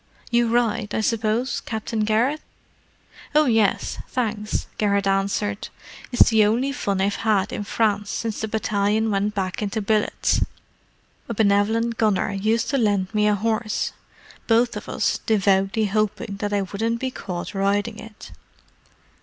[0.31, 2.41] You ride, I suppose, Captain Garrett?"
[3.35, 5.69] "Oh, yes, thanks," Garrett answered.
[6.11, 10.41] "It's the only fun I've had in France since the battalion went back into billets:
[11.29, 16.63] a benevolent gunner used to lend me a horse—both of us devoutly hoping that I
[16.63, 18.31] wouldn't be caught riding it."